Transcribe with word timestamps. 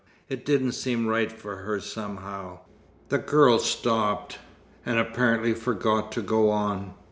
It 0.29 0.45
didn't 0.47 0.71
seem 0.71 1.05
right 1.05 1.31
for 1.31 1.57
her, 1.57 1.79
somehow." 1.79 2.61
The 3.09 3.19
girl 3.19 3.59
stopped, 3.59 4.39
and 4.83 4.97
apparently 4.97 5.53
forgot 5.53 6.11
to 6.13 6.23
go 6.23 6.49
on. 6.49 6.95